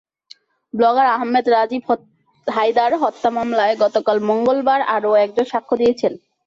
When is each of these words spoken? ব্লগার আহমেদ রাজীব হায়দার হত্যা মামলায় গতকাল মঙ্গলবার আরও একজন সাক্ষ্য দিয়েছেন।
ব্লগার 0.73 1.07
আহমেদ 1.15 1.45
রাজীব 1.49 1.83
হায়দার 2.47 2.91
হত্যা 3.03 3.29
মামলায় 3.35 3.75
গতকাল 3.83 4.17
মঙ্গলবার 4.29 4.81
আরও 4.95 5.11
একজন 5.25 5.45
সাক্ষ্য 5.51 5.75
দিয়েছেন। 5.81 6.13